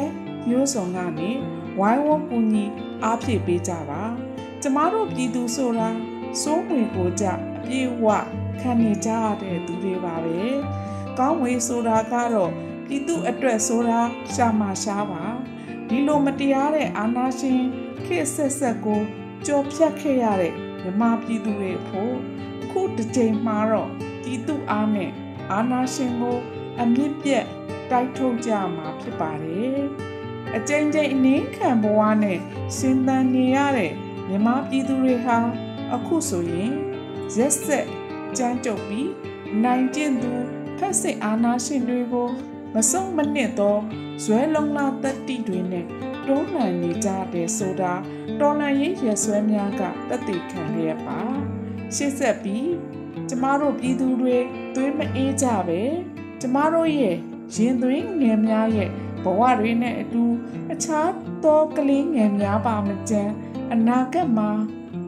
[0.48, 1.31] မျိုးစုံကနေ
[1.79, 2.64] ဝိုင်းဝန်းကူညီ
[3.03, 4.03] အားဖြည့်ပေးကြပါ
[4.62, 5.88] ကျမတို့ပြည်သူဆိုတာ
[6.42, 7.33] စိုးဝင်ကိုကြအ
[7.64, 8.07] ပြည့်ဝ
[8.61, 10.41] ခံနေကြရတဲ့သူတွေပါပဲ
[11.19, 12.53] ကောင်းဝေးဆိုတာကတော့
[12.87, 14.01] ပြည်သူအတွက်ဆိုတာ
[14.35, 15.25] ရှာမရှားပါ
[15.88, 17.61] ဒီလိုမတရားတဲ့အာဏာရှင်
[18.05, 19.01] ခေတ်ဆက်ဆက်ကို
[19.47, 22.15] ကြော်ဖြတ်ခဲ့ရတဲ့မြမပြည်သူတွေဖို့
[22.71, 23.91] ခုတစ်ချိန်မှာတော့
[24.23, 25.11] ပြည်သူအားနဲ့
[25.53, 26.37] အာဏာရှင်ကို
[26.81, 27.47] အမြင့်ပြတ်
[27.91, 29.81] တိုက်ထုတ်ကြမှာဖြစ်ပါတယ်
[30.57, 32.38] အကြိမ်ကြိမ်အနည်းခံဘဝနဲ့
[32.77, 33.93] ရှင်သန်နေရတဲ့
[34.29, 35.38] မြမပြည်သူတွေဟာ
[35.95, 36.73] အခုဆိုရင်
[37.37, 37.87] ရက်ဆက်
[38.38, 39.11] ကြမ်းကြုတ်ပြီး
[39.64, 40.33] နိုင်ကျင့်သူ
[40.79, 42.29] ဖက်စစ်အာဏာရှင်တွေကို
[42.75, 43.77] မဆုံးမနစ်သော
[44.25, 45.87] ဇွဲလုံးလာတက်တိတွေနဲ့
[46.27, 47.92] တွန်းလှန်နေကြတဲ့ဆိုတာ
[48.40, 51.21] တော်လှန်ရေးရဆွဲများကတက်တည်ခံရပါ
[51.95, 52.71] ရှေ့ဆက်ပြီး
[53.29, 54.37] ကျမတို့ပြည်သူတွေ
[54.75, 55.81] သွေးမအေးကြပဲ
[56.40, 57.16] ကျမတို့ရဲ့
[57.55, 58.90] ရင်သွေးငယ်များရဲ့
[59.25, 60.25] ဘဝတွေနဲ့အတူ
[60.73, 61.11] အခြား
[61.45, 63.33] သောကလေးငယ်များပါမကြမ်း
[63.73, 64.51] အနာဂတ်မှာ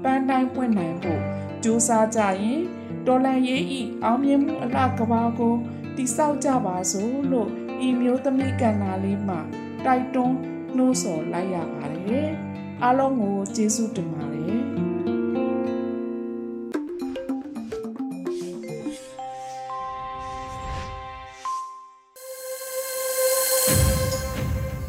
[0.03, 1.23] ပန်းတိုင်းပွင့်နိုင်ဖို့
[1.63, 2.61] ကြိုးစားကြရင်
[3.07, 5.55] တော်လန်ရေးဤအောင်မြင်မှုအလှကဘာကို
[5.97, 7.49] တိဆောက်ကြပါစို့လို့
[7.87, 9.41] ဤမျိုးသမီးကန္နာလေးမှာ
[9.85, 10.37] တိုက်တွန်း
[10.77, 12.29] နှိုးဆော်လိုက်ရပါတယ်
[12.83, 14.61] အားလုံးကိုကျေးဇူးတင်ပါတယ်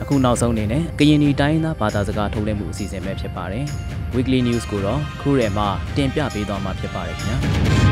[0.01, 3.65] အခုနောက်ဆုံးအနေနဲ့ကရင်နီတိုင်းသားဘာသာစကားထုတ်လွှင့်မှုအစီအစဉ်ပဲဖြစ်ပါတယ်။
[4.15, 7.37] Weekly News ကိုတော့ခုရဲမှာတင်ပြပေးသွားမှာဖြစ်ပါတယ်ခင်ဗျာ။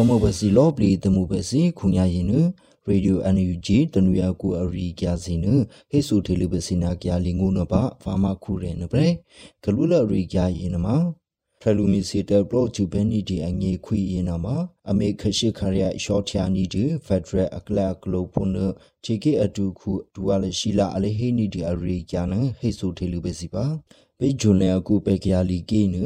[0.00, 2.32] ဝမဘစီလောပလီတမှုပဲစီခုညာရင်န
[2.88, 5.46] ရေဒီယို NUG တနူရကူအရီကြစီန
[5.90, 9.08] ဟေဆူထေလီဘစီနာကြလီငုံနပါဖာမခုရဲနပရေ
[9.62, 10.96] ဂလူလရီကြရင်နမှာ
[11.60, 14.56] ဖလူမီစီတပရိုဂျူဘဲနီဒီအငေခွီရင်နာမှာ
[14.90, 18.50] အမေခရှိခရယရှော့ချာနီဒီဖက်ဒရယ်အကလကလိုဖုန်
[19.04, 23.64] ချီကေအတူခုဒူဝါလရှိလာအလေဟေနီဒီအရီကျနဟေဆူထေလူပဲစီပါ
[24.20, 25.96] ပေဂျွန်လေအကူပေကရလီကေန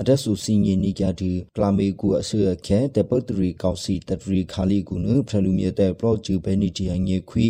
[0.00, 7.46] အတဆူစင်ယနီကြတီကလာမေကူအဆွေခဲတပတ်တရီကောက်စီတရီခါလီကူနဖလူမီတဲ့ပရိုဂျူဘဲနီဒီအငေခွီ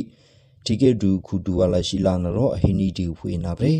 [0.64, 3.72] တီကေဒူခုဒူဝါလရှိလာနရောအဟေနီဒီဖွေနာပဲ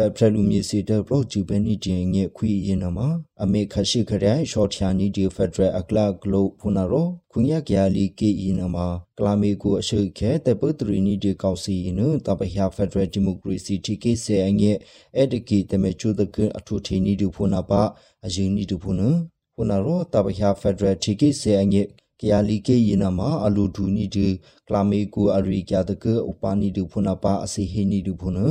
[0.00, 3.08] ပပထလူမြေစီတဲ့ပရော့ဂျူဘဲနီတင်ငဲခွီရင်နမှာ
[3.42, 8.86] အမေခရှိခရဲရှော့ချာနီဒီဖက်ဒရယ်အကလာဂလိုဖုနာရောခွန်ရကရလီကေရင်နမှာ
[9.18, 14.72] ကလာမေကိုအရှိခဲတဲ့ပုတရီနီဒီကောက်စီနတပဟဖက်ဒရယ်ဒီမိုကရေစီတီကေဆေအငဲ
[15.16, 17.82] အဲ့တကီတမေချိုဒကအထူထေနီဒီဖုနာပါ
[18.24, 19.08] အရင်နီဒီဖုနာ
[19.54, 21.82] ဖုနာရောတပဟဖက်ဒရယ်တီကေဆေအငဲ
[22.20, 24.26] ကရလီကေယနာမှာအလူဒူနီဒီ
[24.68, 28.46] ကလာမေကူအရိကြတကဥပနီဒူဖုနာပါအစီဟီနီဒူဖုနာ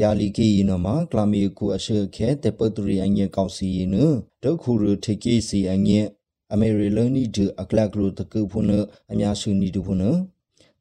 [0.00, 3.96] ကျာလီကေယနမှာကလမီကူအရှေခဲတပတရီအငဲကောက်စီယန
[4.42, 6.00] ဒုခုရထေကေစီအငဲ
[6.52, 8.70] အမေရီလနီဒအကလကရတကုဖုန
[9.10, 10.02] အများစုနီဒုဖုန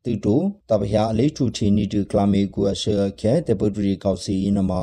[0.04, 4.82] တူတိုတပဟအလေးထူချီနီဒကလမီကူအရှေခဲတပတရီကောက်စီယနမှာ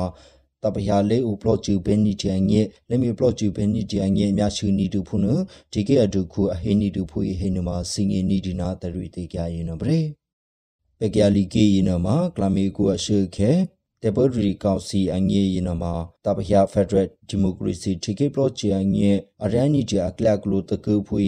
[0.63, 5.25] တပဟလေးဥပလော့ချူဘဲနီချန်ငဲလက်မီပလော့ချူဘဲနီချန်ငဲအများစုနီဒုဖုန
[5.73, 10.01] ဒီကေအဒုခုအဟိနီဒုဖုဟိနမှာစင်ငီနီဒီနာတရီတေကြယနဗရေ
[10.99, 13.51] ပကရလီကေယနမှာကလမီကူအရှေခဲ
[14.03, 15.93] တေဘရီကောင်စီအငေးယနမှာ
[16.25, 21.23] တပဟဖက်ဒရယ်ဒီမိုကရေစီတီကေပလော့ချီအငေးအရန်နီဂျာကလကလိုတကူဖွေ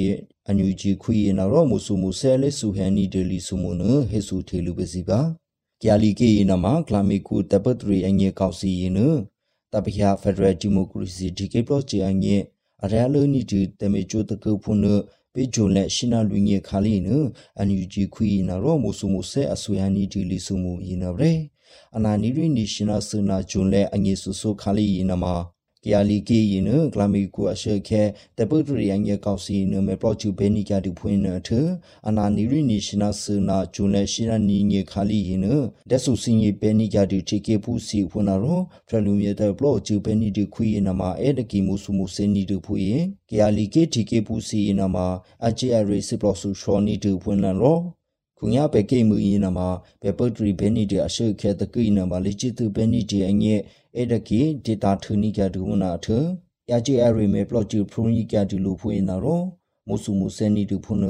[0.47, 5.19] အန်ယူဂျီခွေနရောမုဆုမုဆဲလေဆူဟန်နီဒလီဆုမနဟေဆူထေလူပစီပါ
[5.81, 8.99] ကျာလီကေယနမှာကလမီကူတပတရီအငေးကောင်စီယန
[9.73, 12.41] တပဟဖက်ဒရယ်ဒီမိုကရေစီတီကေပလော့ချီအငေး
[12.83, 14.81] အရန်လိုနီဂျီတမေချိုတကူဖုန်
[15.33, 17.09] ပေဂျုံလက်ရှင်နာလူငေခါလီန
[17.57, 21.33] အန်ယူဂျီခွေနရောမုဆုမုဆဲအဆွေဟန်နီဒီလီဆုမူယနဗရေ
[21.95, 25.35] အနာနီရီနီရှင်နာဆနာဂျွန်လေအငေဆူဆူခါလီယနမှာ
[25.83, 28.03] ကီယာလီကီယင်းကလာမီကူအရှေခဲ
[28.37, 31.49] တပုတ်ရီယန်ရဲ့ကောက်စီနမေပရိုချူဘဲနီကတူဖွင့်နထ
[32.07, 35.43] အနာနီရီနီရှင်နာဆနာဂျွန်လေရှိရနီငေခါလီယင်း
[35.89, 44.97] ဒက်ဆူစင်ယေဘဲနီကတူချေကေဖူစီဖွင့်နာရောဖရလူမီတဲ့ပရိုချူဘဲနီတူခွေနမအဲဒကီမူဆူမူစင်နီတူဖွင့်ကီယာလီကေတီကေဖူစီနမ
[45.45, 47.77] အချေအရီစီပရိုဆူရှောနီတူဖွင့်နာရော
[48.39, 49.67] ခုညာပဲကိမှုယင်းနမှာ
[50.01, 53.61] ပဲပတ်ထရီဘဲနီတဲ့အရှိခဲတကိနမှာလေချစ်သူဘဲနီတဲ့အငဲ့
[53.95, 56.07] အဲ့ဒကိဒေတာထူနီကဒူနာထ
[56.69, 59.41] ယာဂျီအရီမေပလော့ချူဖရူနီကဒူလူဖွေနာရော
[59.87, 61.05] မုဆုမုစနီတူဖုန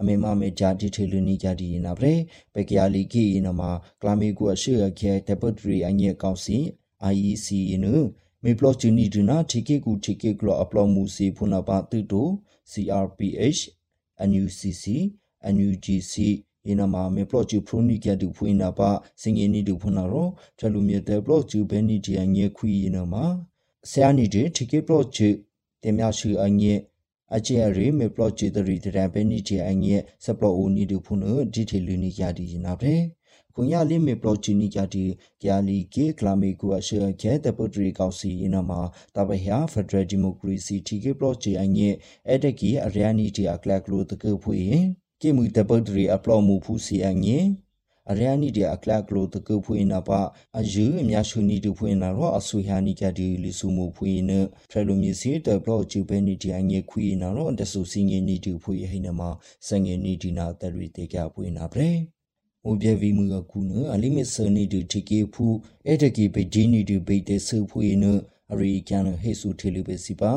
[0.00, 2.14] အမေမမေဂျာတီထေလူနီကြဒီနာပရေ
[2.54, 6.58] ပေကယာလီကီနမှာကလာမီကူအရှိခဲတပတ်ထရီအငဲ့ကောက်စီ
[7.12, 7.46] IEC
[7.84, 7.86] န
[8.44, 12.28] မေပလော့ချူနီဒူနာတီကေကူတီကေကလောအပလော့မူစီဖုနာပါတူတို
[12.70, 13.60] CRPH
[14.28, 14.84] NUCC
[15.54, 16.14] NUGC
[16.68, 18.90] ယနာမာမေပလော့ချူဖရူနီကတူဖွေနာပါ
[19.22, 23.24] စင်ငင်းနီတူဖွနာရောထလူမြေတဲ့ပလော့ချူဘဲနီတီအငဲခွီယနာမာ
[23.90, 25.28] ဆရာနီတီတီကေပလော့ချူ
[25.82, 26.74] တင်မြရှိအငဲ
[27.36, 32.94] အချေရီမေပလော့ချူတရီတရန်ဘဲနီတီအငဲစပလော့အိုနီတူဖွနဒီထေလူနီယာဒီနာပဲ
[33.54, 35.04] ခုညာလေးမေပလော့ချူနီကတီ
[35.42, 38.80] ကျာလီကေကလာမေကူအရှေကျဲတပုတ်ရီကောက်စီယနာမာ
[39.14, 41.88] တပဟယာဖက်ဒရယ်ဒီမိုကရေစီတီကေပလော့ချူအငဲ
[42.28, 44.58] အဲ့တကီအရယာနီတီအကလကလိုတကဖွေ
[45.22, 47.38] ကေမူတပုတ်ရီအပလော့မှုဖူစီအငဲ
[48.10, 50.20] အရယာနီဒီအကလကလိုတကဖွေနာပါ
[50.58, 54.30] အယူအများရှုနီတူဖွေနာရောအဆူဟာနီကဒီလီဆူမူဖွေန
[54.70, 59.20] ထရလိုမီစီတဘလော့ချူပဲနီဒီအငဲခွေနာရောတဆူစင်းငင်းနီတူဖွေဟိနမ
[59.66, 61.90] စငင်းနီဒီနာတရီတေကဖွေနာပရေ
[62.64, 65.46] မူပြဗီမူကကူနအလီမစ်ဆနီတူတီကေဖူ
[65.86, 68.04] အဲ့တကီပေဂျီနီတူပေတေဆူဖွေန
[68.52, 70.32] အရီကန်ဟေဆူထေလူပဲစီပါ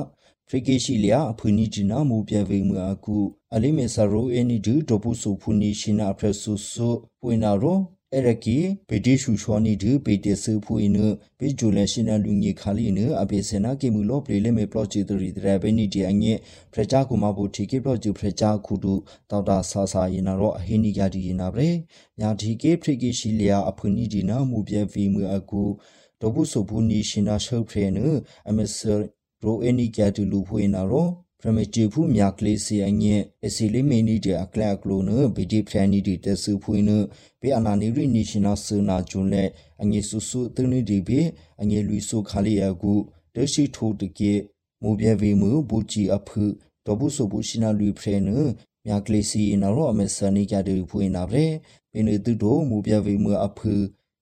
[0.49, 3.17] ဖရိကေရှိလျာအဖူနီဂျီနာမူပြပေမူအကူ
[3.55, 6.89] အလိမေဆာရိုအနီဒူဒပူဆူဖူနီရှိနာဖရဆူဆူ
[7.21, 7.79] ပွေနာရို
[8.13, 8.57] အဲ့ရကီ
[8.89, 10.95] ပေတီရှူချောနီဒူပေတီဆူဖူအင်း
[11.39, 16.33] ပေဂျူလရှိနာလူငီခါလီနအပေစနာကေမူလောပလေလေမေပလော့ချီတရီဒရဘဲနီဒီအငဲ
[16.73, 18.93] ဖရချာကူမဘူတီကေပလော့ချူဖရချာခုဒူ
[19.29, 21.71] တောက်တာဆာဆာယနာရောအဟိနီယာဒီယနာဗရေ
[22.19, 25.63] ညာဒီကေဖရိကေရှိလျာအဖူနီဒီနာမူပြဗီမူအကူ
[26.21, 27.99] ဒပူဆူဖူနီရှိနာရှုပ်ဖရေန
[28.49, 28.95] အမဆာ
[29.45, 31.07] ရိုအနီကတူလူဖွေနာရော
[31.39, 36.89] ပရမတီဖူမြကလေးစီအငဲအစီလီမီနီတဲ့အကလကလိုနဘီဒီဖရန်နီဒီတဆူဖွေန
[37.41, 39.49] ဘေအနာနီရီနီရှင်နာဆူနာဂျွန်လက်
[39.81, 41.21] အငဲဆူဆူတနီဒီဘေ
[41.61, 42.93] အငဲလူဆူခါလီယကူ
[43.35, 44.33] ဒရှိထိုတကေ
[44.81, 46.43] မူပြဗီမူဘူချီအဖု
[46.85, 48.29] ဒဘုဆဘူရှင်နာလူဖရန
[48.85, 51.45] မြကလေးစီနာရောအမဆနီကြတူဖွေနာဗရေ
[51.91, 53.73] ဘင်းတူတို့မူပြဗီမူအဖု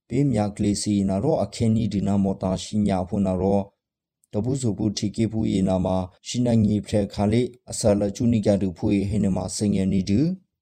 [0.10, 3.60] ဘေမြကလေးစီနာရောအခင်းနီဒီနာမောတာရှင်ညာဖွနာရော
[4.34, 5.96] တပုစုပုထိကေဖူယေနာမှာ
[6.28, 7.42] ရှိနိုင်ငီဖရခါလေ
[7.72, 10.20] အဆလချူနီကတူဖူဟေနမှာစင်ငယ်နီတူ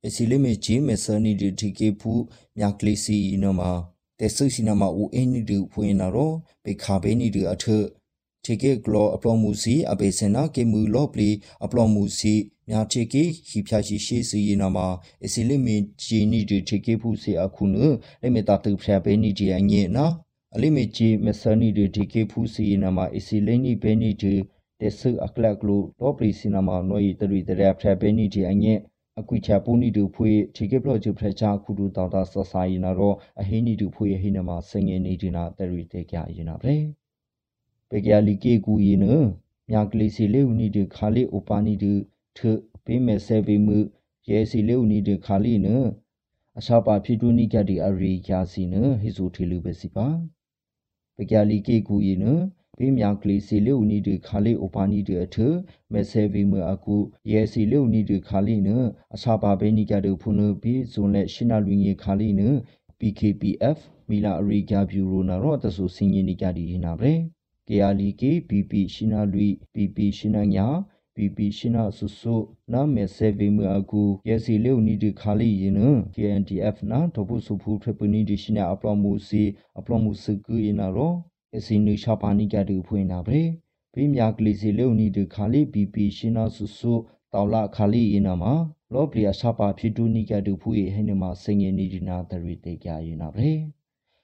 [0.07, 2.11] အစီလိမေဂျီမေဆာနီတူထိကေဖူ
[2.57, 3.71] မြကလေးစီနမှာ
[4.19, 7.65] တေဆုစီနာမှာဦးအင်းနီတူဖွင့်နာတော့ဘေခါဘေနီတူအထ
[8.45, 11.29] ထိကေဂလောအပလောမှုစီအဘေစနာကေမူလော့ပလီ
[11.63, 12.33] အပလောမှုစီ
[12.69, 14.87] မြာထိကေဟီဖျာရှိရှိစီယနာမှာ
[15.25, 17.75] အစီလိမေဂျီနီတူထိကေဖူစီအခုန
[18.21, 20.05] လေမေတာတူဖရဘေနီဂျီအငေနာ
[20.55, 24.33] အလိမေချီမဆနီဒီဒီကေဖူစီနမအစီလိနီဘဲနီဒီ
[24.79, 28.73] တက်ဆအကလကလိုတော့ပလီစီနမနွေတရီတရဖရဘဲနီဒီအငဲ
[29.19, 36.75] အကွိချပူနီဒူဖွေဒီကေပလော့ချူဖရချာခုဒူတောက်တာဆဆာယနာရောအဟိနီဒူဖွေဟိနမစငယ်နေဒီနာတရီတေကြယနာပဲ
[37.89, 39.05] ပေကြလီကေကူယန
[39.69, 41.93] မြကလီစီလေဦးနီဒီခါလီအိုပါနီဒီ
[42.37, 42.39] ထ
[42.85, 43.77] ပေးမဲ့ဆဲဗီမှု
[44.29, 45.67] ရဲစီလေဦးနီဒီခါလီန
[46.59, 50.07] အရှာပါဖြစ်တူနီကဒီအရီယာစီနဟိဇူထီလူပဲစီပါ
[51.21, 52.25] ပကြလီကေကူယန
[52.77, 55.37] ဘေးမြကလီစီလေဦးနီဒီခါလီအိုပါနီဒီအထ
[55.91, 56.95] မဲဆဲဗီမအကူ
[57.31, 58.69] ရဲစီလေဦးနီဒီခါလီန
[59.15, 62.41] အစာပါဘေးနီကဒူဖုန်ဘီဇွန်လက်ရှနာလူငီခါလီန
[62.99, 63.77] PKPF
[64.09, 67.13] မီလာအရီဂါဗျူရိုနာရောတဆူစင်ရင်နီကဒီနာဗရေ
[67.67, 70.67] ကေယာလီကေ BP ရှနာလူ PP ရှနာညာ
[71.21, 72.35] PP ရှနာဆုဆု
[72.73, 75.75] နာမဲဆေဗီမအကူရဲစီလေဦးနီဒီခါလီယင်
[76.15, 79.43] KNDF နာတပုစုဖူထပနီဒီရှနာအပလောမှုစီ
[79.79, 81.13] အပလောမှုစကူယနာရော
[81.57, 83.43] အစီနူရှာပါနီကတူဖွင့်နာဗရေ
[83.93, 86.93] ဘေးမြကလီစီလေဦးနီဒီခါလီ PP ရှနာဆုဆု
[87.33, 88.53] တောက်လာခါလီယနာမှာ
[88.93, 93.55] လောပလီယာရှာပါဖြစ်တူနီကတူဖူဟိနမစင်ငယ်နီဒီနာတရီတေကြယနာဗရေ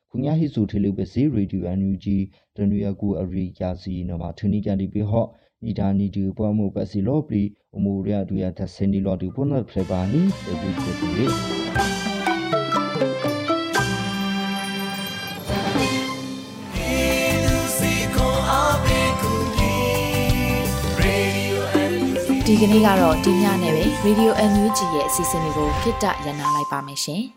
[0.10, 2.18] ခုညာဟိစုထေလူပဲစီရေဒီယိုအန်ယူဂျီ
[2.56, 5.28] တနွေအကူအရီယာစီနမထနီကန်ဒီပေဟော့
[5.66, 7.44] နီဒါနီဒီပွားမှုပစီလောပလီ
[7.76, 11.26] အမူရဒူရသစနီလောဒီပုနဖရပါနီတေဒီတေဒီ
[22.46, 27.24] ဒီကနေ့ကတော့ဒီညနဲ့ပဲ Radio NUG ရဲ့အစီအစဉ်လေးကိုခਿੱတရနာလိုက်ပါမယ်ရှင်။